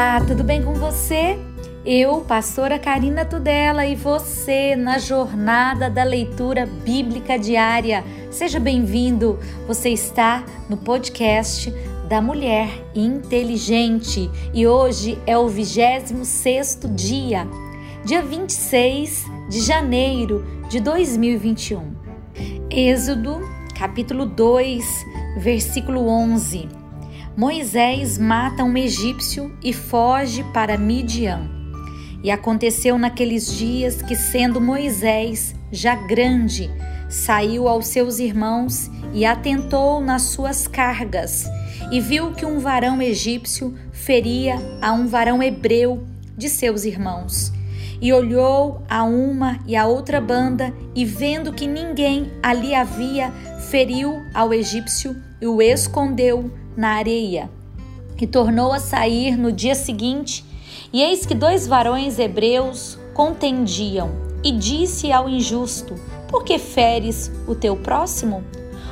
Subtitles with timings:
[0.00, 1.38] Olá, tudo bem com você?
[1.84, 8.02] Eu, pastora Karina Tudela, e você na jornada da leitura bíblica diária.
[8.30, 9.38] Seja bem-vindo.
[9.66, 11.70] Você está no podcast
[12.08, 17.46] da Mulher Inteligente e hoje é o 26 dia,
[18.02, 21.94] dia 26 de janeiro de 2021.
[22.70, 23.38] Êxodo,
[23.78, 24.82] capítulo 2,
[25.36, 26.89] versículo 11.
[27.36, 31.48] Moisés mata um egípcio e foge para Midian.
[32.22, 36.68] E aconteceu naqueles dias que, sendo Moisés já grande,
[37.08, 41.48] saiu aos seus irmãos e atentou nas suas cargas,
[41.90, 46.04] e viu que um varão egípcio feria a um varão hebreu
[46.36, 47.52] de seus irmãos.
[48.02, 53.30] E olhou a uma e a outra banda, e vendo que ninguém ali havia,
[53.70, 57.50] feriu ao egípcio e o escondeu na areia.
[58.20, 60.44] E tornou a sair no dia seguinte,
[60.92, 64.10] e eis que dois varões hebreus contendiam,
[64.44, 65.94] e disse ao injusto:
[66.28, 68.44] Por que feres o teu próximo?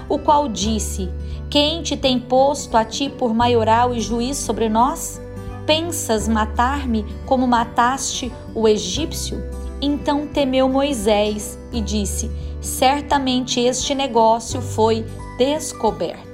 [0.08, 1.10] O qual disse:
[1.50, 5.20] Quem te tem posto a ti por maioral e juiz sobre nós?
[5.66, 9.38] Pensas matar-me como mataste o egípcio?
[9.80, 15.04] Então temeu Moisés e disse: Certamente este negócio foi
[15.36, 16.27] descoberto.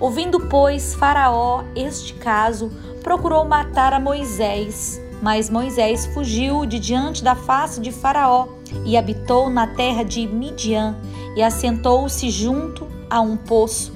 [0.00, 4.98] Ouvindo, pois, Faraó este caso, procurou matar a Moisés.
[5.20, 8.48] Mas Moisés fugiu de diante da face de Faraó
[8.86, 10.96] e habitou na terra de Midian
[11.36, 13.92] e assentou-se junto a um poço.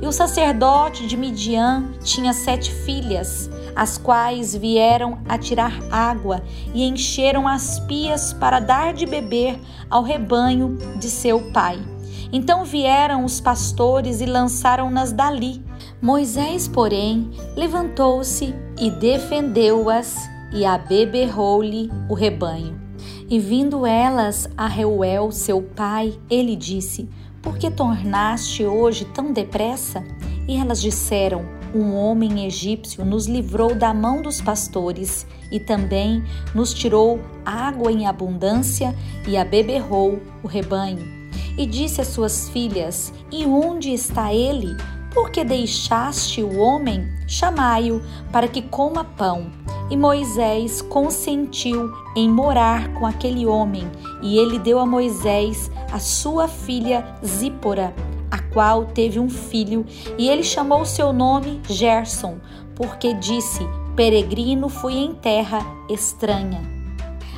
[0.00, 6.42] E o sacerdote de Midian tinha sete filhas, as quais vieram a tirar água
[6.72, 11.93] e encheram as pias para dar de beber ao rebanho de seu pai.
[12.32, 15.62] Então vieram os pastores e lançaram-nas dali.
[16.00, 22.80] Moisés, porém, levantou-se e defendeu-as e abeberrou-lhe o rebanho.
[23.28, 27.08] E vindo elas a Reuel, seu pai, ele disse:
[27.42, 30.04] Por que tornaste hoje tão depressa?
[30.46, 36.22] E elas disseram: Um homem egípcio nos livrou da mão dos pastores e também
[36.54, 38.94] nos tirou água em abundância
[39.26, 41.23] e abeberrou o rebanho
[41.56, 44.76] e disse às suas filhas: E onde está ele?
[45.12, 47.08] Porque deixaste o homem?
[47.26, 49.50] Chamai-o para que coma pão.
[49.90, 53.86] E Moisés consentiu em morar com aquele homem,
[54.22, 57.94] e ele deu a Moisés a sua filha Zípora,
[58.30, 59.84] a qual teve um filho,
[60.18, 62.38] e ele chamou seu nome Gerson,
[62.74, 63.60] porque disse:
[63.94, 66.73] Peregrino fui em terra estranha.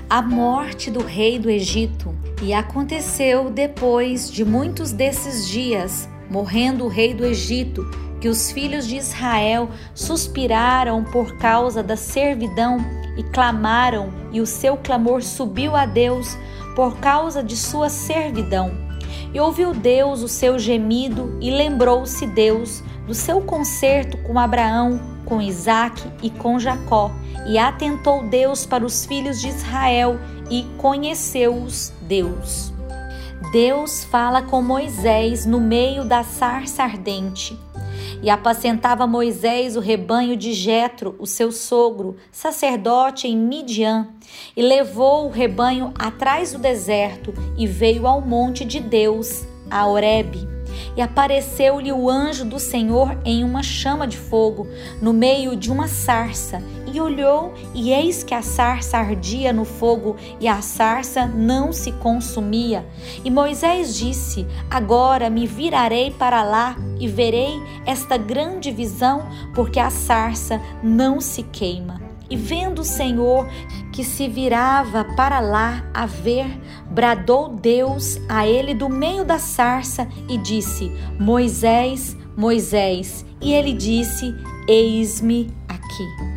[0.08, 6.88] A morte do rei do Egito e aconteceu depois de muitos desses dias, morrendo o
[6.88, 7.84] rei do Egito,
[8.20, 12.78] que os filhos de Israel suspiraram por causa da servidão
[13.18, 16.38] e clamaram, e o seu clamor subiu a Deus
[16.76, 18.70] por causa de sua servidão.
[19.34, 25.42] E ouviu Deus o seu gemido e lembrou-se Deus do seu concerto com Abraão, com
[25.42, 27.10] Isaque e com Jacó,
[27.46, 30.18] e atentou Deus para os filhos de Israel
[30.50, 32.72] e conheceu-os Deus.
[33.52, 37.58] Deus fala com Moisés no meio da sarça ardente.
[38.22, 44.08] E apacentava Moisés o rebanho de Jetro, o seu sogro, sacerdote em Midian,
[44.56, 50.55] e levou o rebanho atrás do deserto e veio ao monte de Deus, a Horebe.
[50.96, 54.66] E apareceu-lhe o anjo do Senhor em uma chama de fogo,
[55.00, 60.16] no meio de uma sarça, e olhou, e eis que a sarça ardia no fogo,
[60.40, 62.86] e a sarça não se consumia.
[63.24, 69.90] E Moisés disse: Agora me virarei para lá e verei esta grande visão, porque a
[69.90, 72.05] sarça não se queima.
[72.28, 73.48] E vendo o Senhor
[73.92, 76.46] que se virava para lá a ver,
[76.90, 83.24] bradou Deus a ele do meio da sarça e disse: Moisés, Moisés.
[83.40, 84.34] E ele disse:
[84.68, 86.36] Eis-me aqui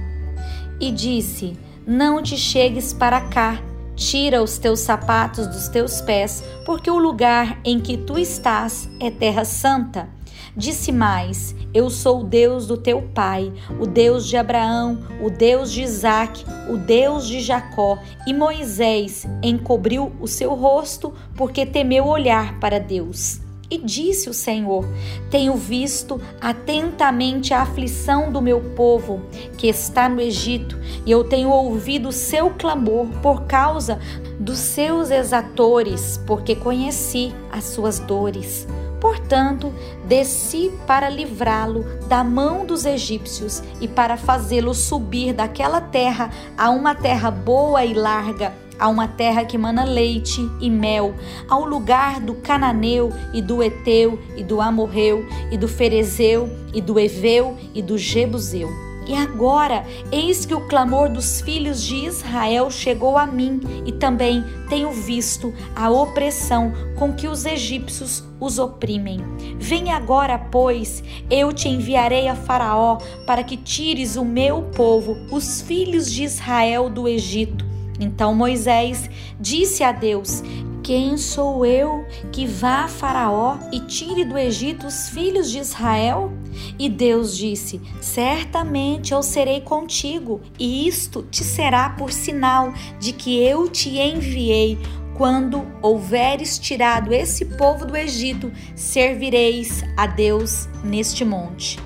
[0.80, 3.62] e disse: Não te chegues para cá,
[3.96, 9.12] tira os teus sapatos dos teus pés, porque o lugar em que tu estás é
[9.12, 10.08] terra santa.
[10.56, 15.72] Disse mais: Eu sou o Deus do teu pai, o Deus de Abraão, o Deus
[15.72, 18.00] de Isaque, o Deus de Jacó.
[18.26, 23.42] E Moisés encobriu o seu rosto, porque temeu olhar para Deus.
[23.72, 24.84] E disse o Senhor:
[25.30, 29.22] Tenho visto atentamente a aflição do meu povo
[29.58, 34.00] que está no Egito, e eu tenho ouvido o seu clamor por causa
[34.40, 38.68] dos seus exatores, porque conheci as suas dores.
[39.00, 39.74] Portanto,
[40.06, 46.94] desci para livrá-lo da mão dos egípcios e para fazê-lo subir daquela terra a uma
[46.94, 51.14] terra boa e larga, a uma terra que mana leite e mel,
[51.50, 57.00] ao lugar do cananeu e do eteu e do amorreu e do ferezeu e do
[57.00, 63.18] eveu e do jebuseu e agora, eis que o clamor dos filhos de Israel chegou
[63.18, 69.20] a mim, e também tenho visto a opressão com que os egípcios os oprimem.
[69.58, 75.60] Vem agora, pois, eu te enviarei a Faraó para que tires o meu povo, os
[75.60, 77.66] filhos de Israel, do Egito.
[78.00, 79.10] Então Moisés
[79.40, 80.44] disse a Deus:
[80.84, 86.32] quem sou eu que vá a Faraó e tire do Egito os filhos de Israel?
[86.78, 93.42] E Deus disse: Certamente eu serei contigo, e isto te será por sinal de que
[93.42, 94.78] eu te enviei.
[95.16, 101.78] Quando houveres tirado esse povo do Egito, servireis a Deus neste monte.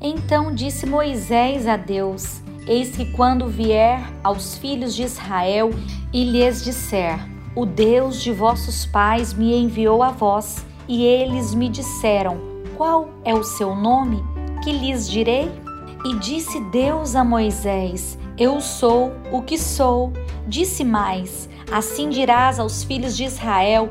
[0.00, 5.70] Então disse Moisés a Deus: Eis que quando vier aos filhos de Israel
[6.12, 7.18] e lhes disser:
[7.54, 12.47] O Deus de vossos pais me enviou a vós, e eles me disseram:
[12.78, 14.24] qual é o seu nome?
[14.62, 15.50] Que lhes direi?
[16.06, 20.12] E disse Deus a Moisés: Eu sou o que sou.
[20.46, 23.90] Disse mais: Assim dirás aos filhos de Israel: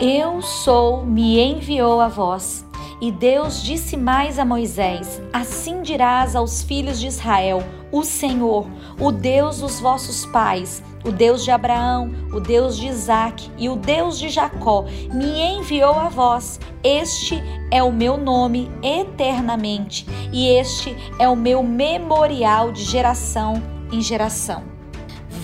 [0.00, 2.64] Eu sou, me enviou a vós.
[3.00, 8.66] E Deus disse mais a Moisés: Assim dirás aos filhos de Israel: O Senhor,
[9.00, 13.76] o Deus dos vossos pais, o Deus de Abraão, o Deus de Isaac e o
[13.76, 16.60] Deus de Jacó, me enviou a vós.
[16.84, 24.02] Este é o meu nome eternamente, e este é o meu memorial de geração em
[24.02, 24.62] geração.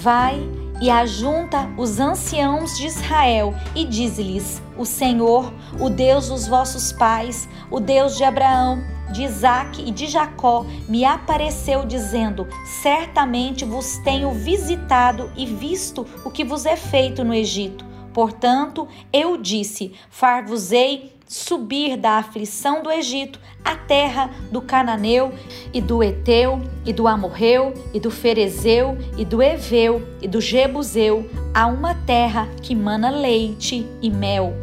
[0.03, 6.93] Vai e ajunta os anciãos de Israel e diz-lhes: O Senhor, o Deus dos vossos
[6.93, 8.83] pais, o Deus de Abraão,
[9.13, 12.47] de Isaac e de Jacó, me apareceu dizendo:
[12.83, 17.85] Certamente vos tenho visitado e visto o que vos é feito no Egito.
[18.13, 25.33] Portanto, eu disse: Far-vos-ei subir da aflição do Egito à terra do Cananeu
[25.73, 31.29] e do Eteu e do Amorreu e do Ferezeu e do Eveu e do Jebuseu
[31.53, 34.55] a uma terra que mana leite e mel.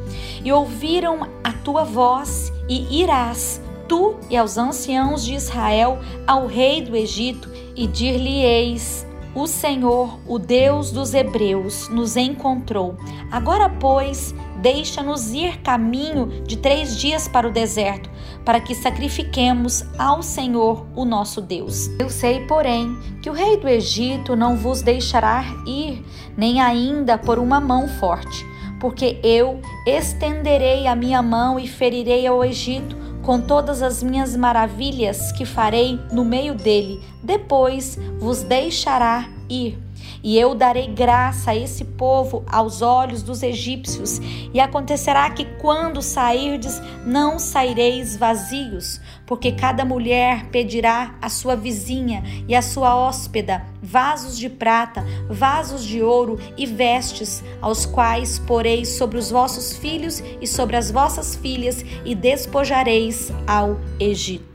[0.44, 6.82] E ouviram a tua voz e irás tu e aos anciãos de Israel ao rei
[6.82, 9.06] do Egito e dir-lhe-eis
[9.36, 12.96] o Senhor, o Deus dos Hebreus, nos encontrou.
[13.32, 14.34] Agora, pois,
[14.64, 18.10] deixa-nos ir caminho de três dias para o deserto,
[18.46, 21.90] para que sacrifiquemos ao Senhor, o nosso Deus.
[22.00, 26.02] Eu sei, porém, que o rei do Egito não vos deixará ir,
[26.38, 28.46] nem ainda por uma mão forte,
[28.80, 35.34] porque eu estenderei a minha mão e ferirei ao Egito com todas as minhas maravilhas
[35.34, 37.02] que farei no meio dele.
[37.22, 39.78] Depois vos deixará ir.
[40.24, 44.20] E eu darei graça a esse povo aos olhos dos egípcios,
[44.54, 52.24] e acontecerá que quando sairdes, não saireis vazios, porque cada mulher pedirá à sua vizinha
[52.48, 58.98] e à sua hóspeda vasos de prata, vasos de ouro e vestes, aos quais poreis
[58.98, 64.53] sobre os vossos filhos e sobre as vossas filhas, e despojareis ao Egito.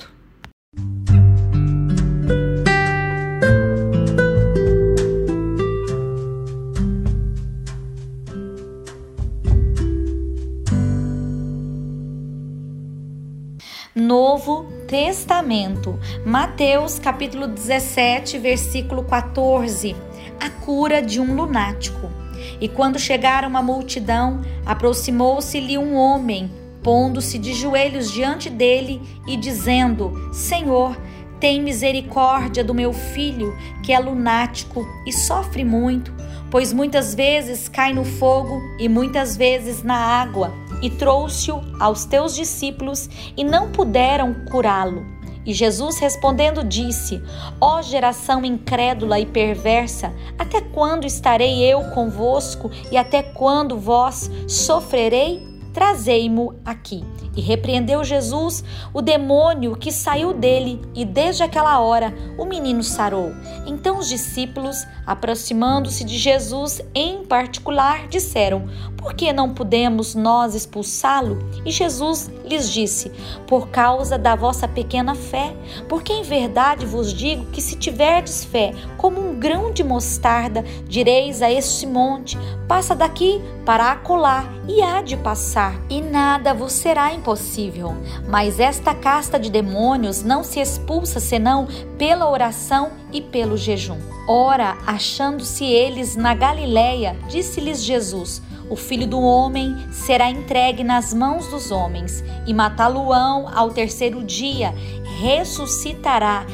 [14.89, 16.01] Testamento.
[16.25, 19.95] Mateus capítulo 17, versículo 14.
[20.41, 22.11] A cura de um lunático.
[22.59, 26.51] E quando chegaram a multidão, aproximou-se-lhe um homem,
[26.83, 30.97] pondo-se de joelhos diante dele e dizendo: Senhor,
[31.39, 36.15] tem misericórdia do meu filho, que é lunático e sofre muito,
[36.51, 40.51] pois muitas vezes cai no fogo e muitas vezes na água
[40.83, 45.05] e trouxe-o aos teus discípulos e não puderam curá-lo.
[45.45, 47.23] E Jesus respondendo disse:
[47.61, 55.58] Ó geração incrédula e perversa, até quando estarei eu convosco e até quando vós sofrerei?
[55.79, 57.05] Trazei-mo aqui.
[57.37, 63.31] E repreendeu Jesus o demônio que saiu dele, e desde aquela hora o menino sarou.
[63.65, 71.39] Então os discípulos, aproximando-se de Jesus em particular, disseram: Por que não podemos nós expulsá-lo?
[71.65, 73.13] E Jesus lhes disse:
[73.47, 75.55] Por causa da vossa pequena fé.
[75.89, 81.41] Porque em verdade vos digo que se tiverdes fé como um grão de mostarda, direis
[81.41, 87.13] a este monte: Passa daqui para acolá, e há de passar e nada vos será
[87.13, 87.95] impossível.
[88.29, 93.99] Mas esta casta de demônios não se expulsa senão pela oração e pelo jejum.
[94.29, 101.47] Ora, achando-se eles na Galiléia, disse-lhes Jesus: o filho do homem será entregue nas mãos
[101.49, 104.75] dos homens, e matá-lo-ão ao terceiro dia,
[105.21, 106.45] ressuscitará.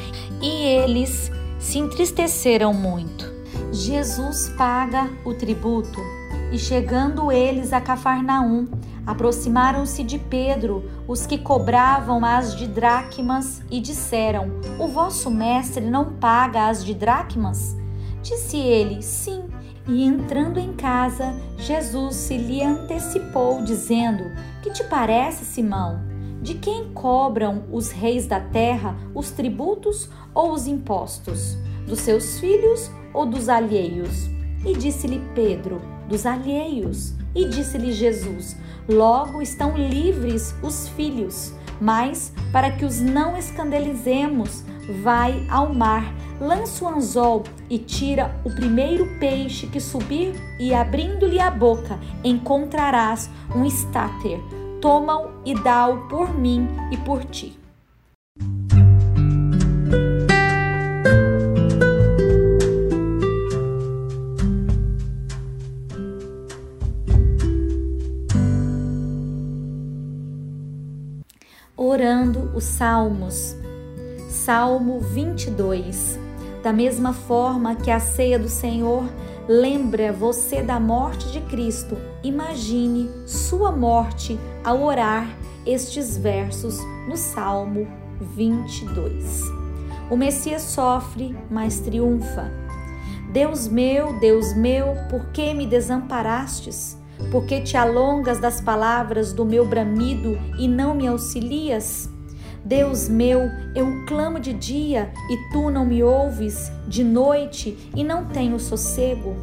[0.41, 3.33] E eles se entristeceram muito.
[3.71, 5.99] Jesus paga o tributo,
[6.51, 8.67] e chegando eles a Cafarnaum,
[9.05, 16.13] aproximaram-se de Pedro os que cobravam as de dracmas e disseram: O vosso mestre não
[16.13, 17.75] paga as de dracmas?
[18.21, 19.43] Disse ele: Sim.
[19.87, 24.23] E entrando em casa, Jesus se lhe antecipou, dizendo:
[24.63, 26.01] Que te parece, Simão?
[26.41, 31.55] De quem cobram os reis da terra os tributos ou os impostos?
[31.87, 34.27] Dos seus filhos ou dos alheios?
[34.65, 37.13] E disse-lhe Pedro: Dos alheios.
[37.35, 38.55] E disse-lhe Jesus:
[38.87, 41.53] Logo estão livres os filhos.
[41.79, 44.63] Mas, para que os não escandalizemos,
[45.03, 51.39] vai ao mar lança o anzol e tira o primeiro peixe que subir, e abrindo-lhe
[51.39, 54.39] a boca, encontrarás um estáter.
[54.81, 57.64] Toma-o e dá-o por mim e por ti.
[72.65, 73.55] Salmos.
[74.29, 76.25] Salmo 22
[76.65, 79.05] da mesma forma que a ceia do Senhor
[79.47, 85.27] lembra você da morte de Cristo, imagine sua morte ao orar
[85.63, 87.87] estes versos no Salmo
[88.19, 89.41] 22.
[90.09, 92.51] O Messias sofre, mas triunfa.
[93.31, 96.97] Deus meu, Deus meu, por que me desamparastes?
[97.31, 102.09] Por que te alongas das palavras do meu bramido e não me auxilias?
[102.65, 108.25] Deus meu, eu clamo de dia e tu não me ouves, de noite e não
[108.25, 109.35] tenho sossego.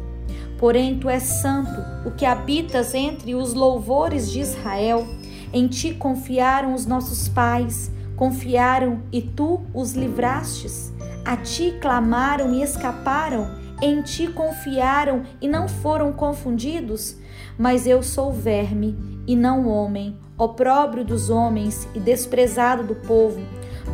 [0.57, 5.07] Porém, tu és santo, o que habitas entre os louvores de Israel.
[5.53, 10.91] Em ti confiaram os nossos pais, confiaram e tu os livrastes.
[11.23, 13.47] A ti clamaram e escaparam,
[13.81, 17.15] em ti confiaram e não foram confundidos.
[17.57, 23.41] Mas eu sou verme e não homem, opróbrio dos homens e desprezado do povo.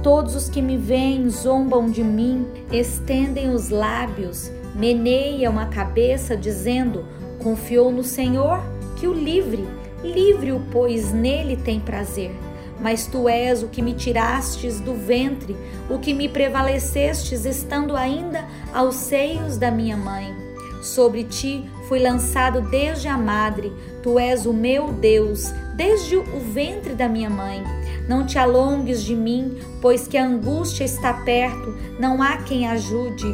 [0.04, 7.06] Todos os que me veem zombam de mim, estendem os lábios, meneiam a cabeça, dizendo:
[7.40, 8.62] Confiou no Senhor,
[8.96, 9.68] que o livre,
[10.04, 12.32] livre-o, pois nele tem prazer.
[12.80, 15.56] Mas tu és o que me tirastes do ventre,
[15.90, 20.34] o que me prevalecestes estando ainda aos seios da minha mãe.
[20.82, 26.94] Sobre ti fui lançado desde a madre, tu és o meu Deus, desde o ventre
[26.94, 27.64] da minha mãe.
[28.08, 33.28] Não te alongues de mim, pois que a angústia está perto, não há quem ajude.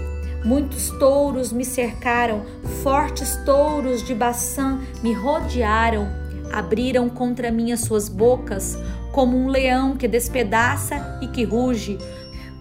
[0.44, 2.44] Muitos touros me cercaram,
[2.84, 6.08] fortes touros de Baçã me rodearam,
[6.52, 8.78] abriram contra mim as suas bocas,
[9.12, 11.98] como um leão que despedaça e que ruge.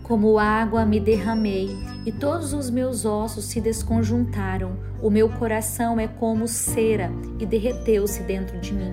[0.04, 4.76] Como água me derramei e todos os meus ossos se desconjuntaram.
[5.00, 8.92] O meu coração é como cera e derreteu-se dentro de mim.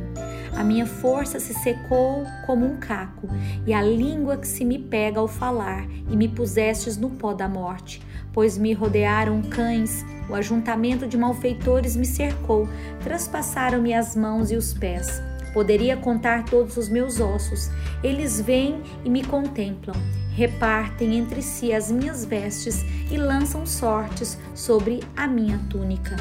[0.56, 3.28] A minha força se secou como um caco,
[3.68, 7.48] e a língua que se me pega ao falar, e me pusestes no pó da
[7.48, 8.02] morte.
[8.32, 12.70] Pois me rodearam cães, o ajuntamento de malfeitores me cercou,
[13.04, 15.22] traspassaram-me as mãos e os pés.
[15.54, 17.70] Poderia contar todos os meus ossos.
[18.02, 19.96] Eles vêm e me contemplam
[20.36, 26.16] repartem entre si as minhas vestes e lançam sortes sobre a minha túnica.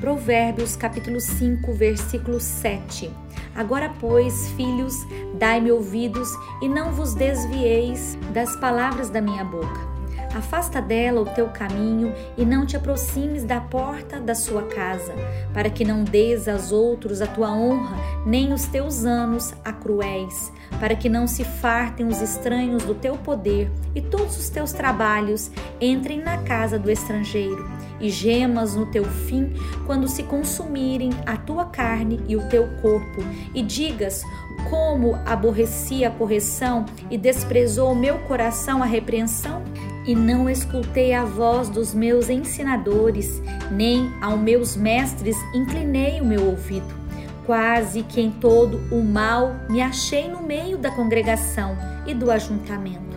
[0.00, 3.10] Provérbios capítulo 5, versículo 7.
[3.54, 4.94] Agora, pois, filhos,
[5.38, 6.28] dai-me ouvidos
[6.60, 9.94] e não vos desvieis das palavras da minha boca.
[10.34, 15.14] Afasta dela o teu caminho e não te aproximes da porta da sua casa,
[15.52, 20.52] para que não des aos outros a tua honra, nem os teus anos a cruéis,
[20.78, 25.50] para que não se fartem os estranhos do teu poder e todos os teus trabalhos
[25.80, 27.68] entrem na casa do estrangeiro,
[28.00, 29.52] e gemas no teu fim
[29.86, 33.22] quando se consumirem a tua carne e o teu corpo,
[33.54, 34.22] e digas:
[34.68, 39.62] como aborreci a correção e desprezou o meu coração a repreensão?
[40.06, 46.44] e não escutei a voz dos meus ensinadores, nem aos meus mestres inclinei o meu
[46.46, 47.03] ouvido.
[47.46, 53.13] Quase que em todo o mal me achei no meio da congregação e do ajuntamento.